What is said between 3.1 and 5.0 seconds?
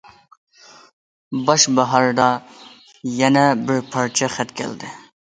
يەنە بىر پارچە خەت كەلدى.